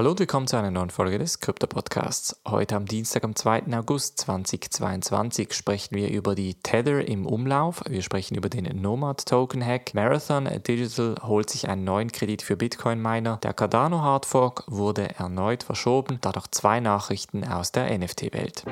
[0.00, 2.40] Hallo und willkommen zu einer neuen Folge des Krypto Podcasts.
[2.48, 3.64] Heute am Dienstag, am 2.
[3.76, 7.82] August 2022 sprechen wir über die Tether im Umlauf.
[7.86, 9.92] Wir sprechen über den Nomad Token Hack.
[9.92, 13.36] Marathon Digital holt sich einen neuen Kredit für Bitcoin Miner.
[13.42, 16.16] Der Cardano Hardfork wurde erneut verschoben.
[16.22, 18.64] Dadurch zwei Nachrichten aus der NFT-Welt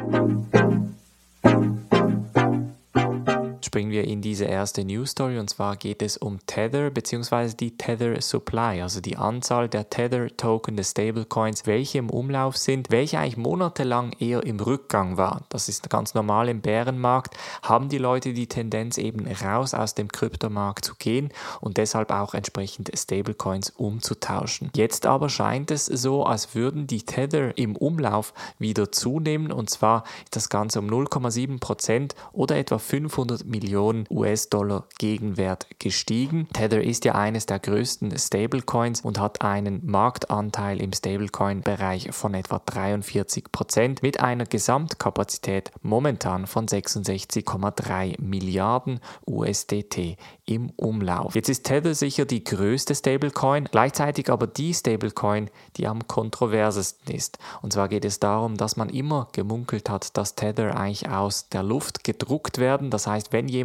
[3.78, 7.54] springen wir in diese erste News Story und zwar geht es um Tether bzw.
[7.54, 12.90] die Tether Supply, also die Anzahl der Tether Token des Stablecoins, welche im Umlauf sind,
[12.90, 15.44] welche eigentlich monatelang eher im Rückgang war.
[15.48, 20.10] Das ist ganz normal im Bärenmarkt, haben die Leute die Tendenz eben raus aus dem
[20.10, 21.28] Kryptomarkt zu gehen
[21.60, 24.72] und deshalb auch entsprechend Stablecoins umzutauschen.
[24.74, 30.02] Jetzt aber scheint es so, als würden die Tether im Umlauf wieder zunehmen und zwar
[30.32, 36.48] das Ganze um 0,7% oder etwa 500 Millionen Millionen US-Dollar Gegenwert gestiegen.
[36.54, 42.62] Tether ist ja eines der größten Stablecoins und hat einen Marktanteil im Stablecoin-Bereich von etwa
[42.64, 51.34] 43 Prozent mit einer Gesamtkapazität momentan von 66,3 Milliarden USDT im Umlauf.
[51.34, 57.38] Jetzt ist Tether sicher die größte Stablecoin, gleichzeitig aber die Stablecoin, die am kontroversesten ist.
[57.60, 61.62] Und zwar geht es darum, dass man immer gemunkelt hat, dass Tether eigentlich aus der
[61.62, 62.88] Luft gedruckt werden.
[62.88, 63.57] Das heißt, wenn jemand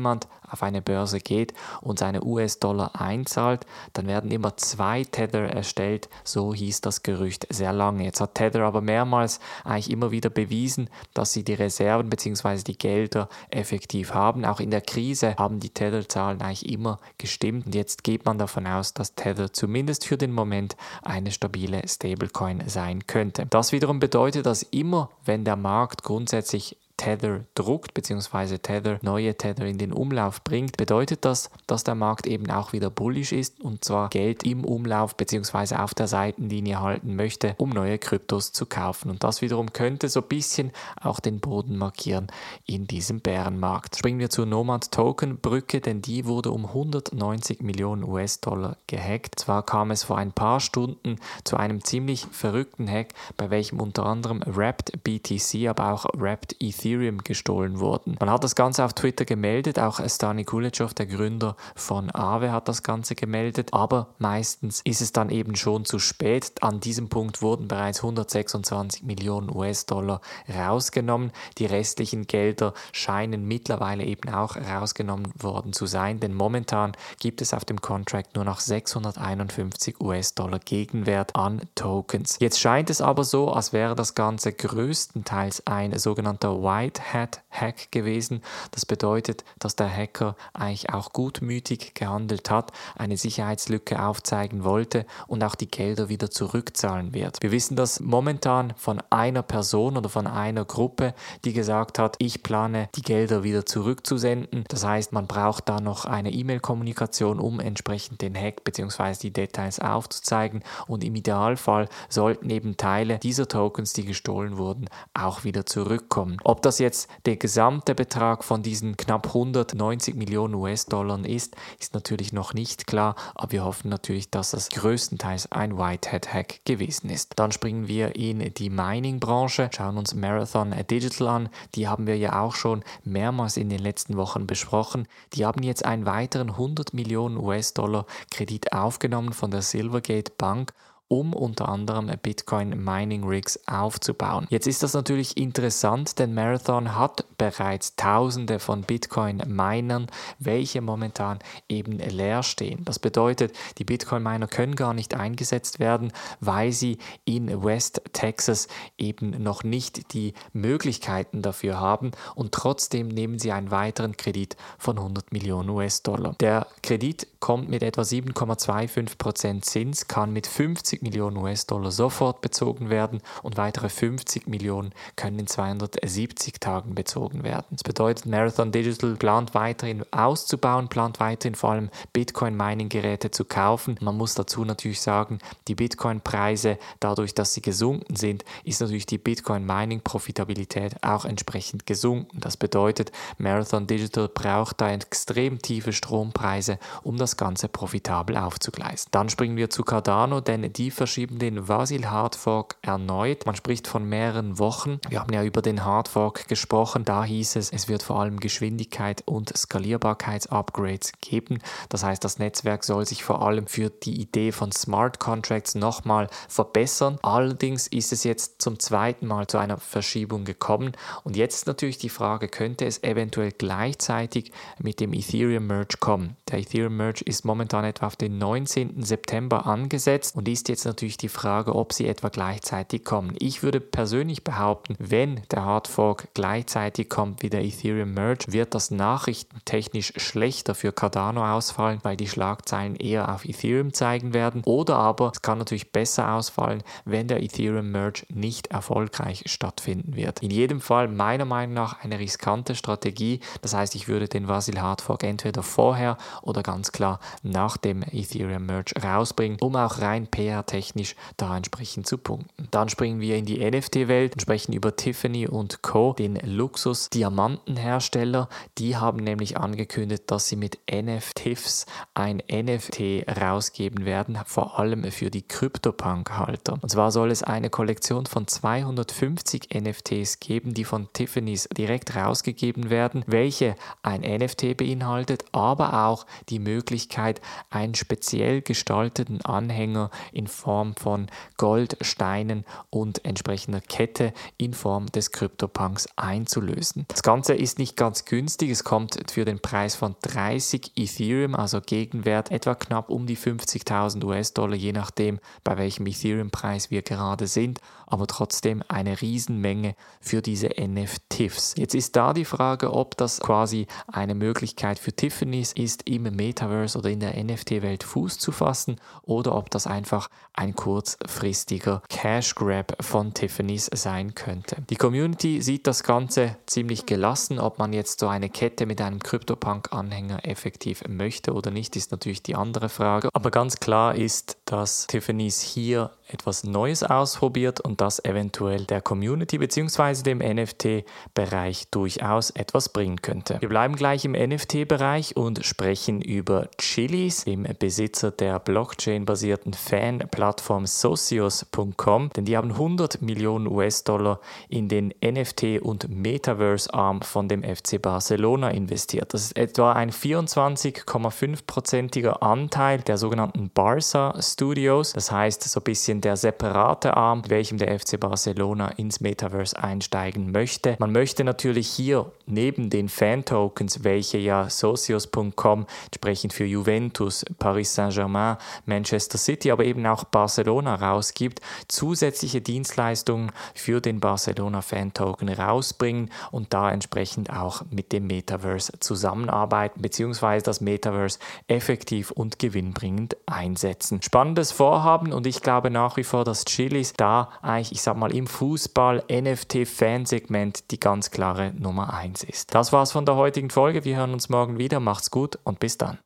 [0.53, 6.09] auf eine Börse geht und seine US-Dollar einzahlt, dann werden immer zwei Tether erstellt.
[6.23, 8.03] So hieß das Gerücht sehr lange.
[8.03, 12.63] Jetzt hat Tether aber mehrmals eigentlich immer wieder bewiesen, dass sie die Reserven bzw.
[12.63, 14.45] die Gelder effektiv haben.
[14.45, 17.65] Auch in der Krise haben die Tether-Zahlen eigentlich immer gestimmt.
[17.65, 22.63] Und jetzt geht man davon aus, dass Tether zumindest für den Moment eine stabile Stablecoin
[22.67, 23.47] sein könnte.
[23.47, 29.65] Das wiederum bedeutet, dass immer, wenn der Markt grundsätzlich Tether druckt, beziehungsweise Tether neue Tether
[29.65, 33.83] in den Umlauf bringt, bedeutet das, dass der Markt eben auch wieder bullish ist und
[33.83, 39.09] zwar Geld im Umlauf beziehungsweise auf der Seitenlinie halten möchte, um neue Kryptos zu kaufen.
[39.09, 40.71] Und das wiederum könnte so ein bisschen
[41.01, 42.27] auch den Boden markieren
[42.65, 43.97] in diesem Bärenmarkt.
[43.97, 49.39] Springen wir zur Nomad Token Brücke, denn die wurde um 190 Millionen US-Dollar gehackt.
[49.39, 54.05] Zwar kam es vor ein paar Stunden zu einem ziemlich verrückten Hack, bei welchem unter
[54.05, 58.17] anderem Wrapped BTC, aber auch Wrapped Ethereum Ethereum gestohlen wurden.
[58.19, 62.67] Man hat das Ganze auf Twitter gemeldet, auch Stani Kulechov, der Gründer von Aave, hat
[62.67, 66.51] das Ganze gemeldet, aber meistens ist es dann eben schon zu spät.
[66.61, 70.19] An diesem Punkt wurden bereits 126 Millionen US-Dollar
[70.53, 71.31] rausgenommen.
[71.57, 77.53] Die restlichen Gelder scheinen mittlerweile eben auch rausgenommen worden zu sein, denn momentan gibt es
[77.53, 82.37] auf dem Contract nur noch 651 US-Dollar Gegenwert an Tokens.
[82.39, 87.91] Jetzt scheint es aber so, als wäre das Ganze größtenteils ein sogenannter White Hat Hack
[87.91, 88.41] gewesen.
[88.71, 95.43] Das bedeutet, dass der Hacker eigentlich auch gutmütig gehandelt hat, eine Sicherheitslücke aufzeigen wollte und
[95.43, 97.37] auch die Gelder wieder zurückzahlen wird.
[97.41, 101.13] Wir wissen das momentan von einer Person oder von einer Gruppe,
[101.45, 104.63] die gesagt hat, ich plane die Gelder wieder zurückzusenden.
[104.67, 109.13] Das heißt, man braucht da noch eine E-Mail-Kommunikation, um entsprechend den Hack bzw.
[109.21, 115.43] die Details aufzuzeigen und im Idealfall sollten eben Teile dieser Tokens, die gestohlen wurden, auch
[115.43, 116.37] wieder zurückkommen.
[116.43, 122.33] Ob das jetzt der gesamte Betrag von diesen knapp 190 Millionen US-Dollar ist, ist natürlich
[122.33, 127.33] noch nicht klar, aber wir hoffen natürlich, dass das größtenteils ein Whitehead-Hack gewesen ist.
[127.35, 131.49] Dann springen wir in die Mining-Branche, schauen uns Marathon Digital an.
[131.75, 135.07] Die haben wir ja auch schon mehrmals in den letzten Wochen besprochen.
[135.33, 140.73] Die haben jetzt einen weiteren 100 Millionen US-Dollar Kredit aufgenommen von der Silvergate Bank
[141.13, 144.47] um unter anderem Bitcoin Mining Rigs aufzubauen.
[144.49, 150.07] Jetzt ist das natürlich interessant, denn Marathon hat bereits Tausende von Bitcoin Minern,
[150.39, 151.37] welche momentan
[151.69, 152.83] eben leer stehen.
[152.85, 158.67] Das bedeutet, die Bitcoin Miner können gar nicht eingesetzt werden, weil sie in West Texas
[158.97, 164.97] eben noch nicht die Möglichkeiten dafür haben und trotzdem nehmen sie einen weiteren Kredit von
[164.97, 166.33] 100 Millionen US-Dollar.
[166.39, 173.19] Der Kredit kommt mit etwa 7,25% Zins, kann mit 50 Millionen US-Dollar sofort bezogen werden
[173.41, 177.65] und weitere 50 Millionen können in 270 Tagen bezogen werden.
[177.71, 183.97] Das bedeutet, Marathon Digital plant weiterhin auszubauen, plant weiterhin vor allem Bitcoin-Mining-Geräte zu kaufen.
[183.99, 189.17] Man muss dazu natürlich sagen, die Bitcoin-Preise, dadurch, dass sie gesunken sind, ist natürlich die
[189.17, 192.39] Bitcoin-Mining-Profitabilität auch entsprechend gesunken.
[192.39, 199.07] Das bedeutet, Marathon Digital braucht da extrem tiefe Strompreise, um das das Ganze profitabel aufzugleisen.
[199.11, 203.47] Dann springen wir zu Cardano, denn die verschieben den Vasil Hardfork erneut.
[203.47, 204.99] Man spricht von mehreren Wochen.
[205.09, 207.05] Wir haben ja über den Hardfork gesprochen.
[207.05, 211.57] Da hieß es, es wird vor allem Geschwindigkeit und Skalierbarkeitsupgrades geben.
[211.89, 216.27] Das heißt, das Netzwerk soll sich vor allem für die Idee von Smart Contracts nochmal
[216.47, 217.17] verbessern.
[217.23, 220.91] Allerdings ist es jetzt zum zweiten Mal zu einer Verschiebung gekommen.
[221.23, 226.37] Und jetzt natürlich die Frage, könnte es eventuell gleichzeitig mit dem Ethereum Merge kommen?
[226.51, 229.03] Der Ethereum Merge ist momentan etwa auf den 19.
[229.03, 233.35] September angesetzt und ist jetzt natürlich die Frage, ob sie etwa gleichzeitig kommen.
[233.39, 238.91] Ich würde persönlich behaupten, wenn der Hardfork gleichzeitig kommt wie der Ethereum Merge, wird das
[238.91, 244.61] nachrichtentechnisch schlechter für Cardano ausfallen, weil die Schlagzeilen eher auf Ethereum zeigen werden.
[244.65, 250.41] Oder aber es kann natürlich besser ausfallen, wenn der Ethereum Merge nicht erfolgreich stattfinden wird.
[250.41, 253.39] In jedem Fall meiner Meinung nach eine riskante Strategie.
[253.61, 258.65] Das heißt, ich würde den Vasil Hardfork entweder vorher oder ganz klar nach dem Ethereum
[258.65, 262.67] Merge rausbringen, um auch rein PR-technisch da entsprechend zu punkten.
[262.71, 268.49] Dann springen wir in die NFT-Welt und sprechen über Tiffany und Co., den Luxus-Diamantenhersteller.
[268.77, 275.29] Die haben nämlich angekündigt, dass sie mit NFTs ein NFT rausgeben werden, vor allem für
[275.29, 276.77] die CryptoPunk-Halter.
[276.81, 282.89] Und zwar soll es eine Kollektion von 250 NFTs geben, die von Tiffany's direkt rausgegeben
[282.89, 286.59] werden, welche ein NFT beinhaltet, aber auch die
[287.03, 291.27] Möglichkeit, einen speziell gestalteten Anhänger in Form von
[291.57, 297.05] Gold, Steinen und entsprechender Kette in Form des CryptoPunks einzulösen.
[297.09, 301.81] Das Ganze ist nicht ganz günstig, es kommt für den Preis von 30 Ethereum, also
[301.81, 307.81] Gegenwert etwa knapp um die 50.000 US-Dollar, je nachdem, bei welchem Ethereum-Preis wir gerade sind,
[308.13, 311.73] aber trotzdem eine Riesenmenge für diese NFTs.
[311.77, 316.99] Jetzt ist da die Frage, ob das quasi eine Möglichkeit für Tiffany's ist, im Metaverse
[316.99, 323.03] oder in der NFT-Welt Fuß zu fassen oder ob das einfach ein kurzfristiger Cash Grab
[323.03, 324.75] von Tiffany's sein könnte.
[324.91, 329.21] Die Community sieht das Ganze ziemlich gelassen, ob man jetzt so eine Kette mit einem
[329.21, 333.29] CryptoPunk-Anhänger effektiv möchte oder nicht, ist natürlich die andere Frage.
[333.33, 339.57] Aber ganz klar ist, dass Tiffany's hier etwas Neues ausprobiert und das eventuell der Community
[339.57, 340.21] bzw.
[340.23, 343.57] dem NFT-Bereich durchaus etwas bringen könnte.
[343.59, 352.29] Wir bleiben gleich im NFT-Bereich und sprechen über Chilis, dem Besitzer der Blockchain-basierten Fan-Plattform Socios.com,
[352.35, 354.39] denn die haben 100 Millionen US-Dollar
[354.69, 359.33] in den NFT- und Metaverse-Arm von dem FC Barcelona investiert.
[359.33, 366.22] Das ist etwa ein 24,5-prozentiger Anteil der sogenannten Barca Studios, das heißt so ein bisschen
[366.23, 370.95] der separate Arm, welchem der FC Barcelona ins Metaverse einsteigen möchte.
[370.99, 378.57] Man möchte natürlich hier neben den Fan-Tokens, welche ja Socios.com entsprechend für Juventus, Paris Saint-Germain,
[378.85, 386.73] Manchester City, aber eben auch Barcelona rausgibt, zusätzliche Dienstleistungen für den Barcelona Fan-Token rausbringen und
[386.73, 390.61] da entsprechend auch mit dem Metaverse zusammenarbeiten bzw.
[390.61, 394.21] das Metaverse effektiv und gewinnbringend einsetzen.
[394.21, 398.35] Spannendes Vorhaben und ich glaube nach wie vor, dass Chilis da eigentlich, ich sag mal,
[398.35, 402.75] im Fußball-NFT-Fansegment die ganz klare Nummer 1 ist.
[402.75, 404.03] Das war's von der heutigen Folge.
[404.03, 404.99] Wir hören uns morgen wieder.
[404.99, 406.19] Macht's gut und bis dann.